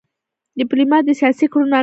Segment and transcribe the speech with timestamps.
[0.59, 1.79] ډيپلومات د سیاسي کړنو اغېز ارزوي.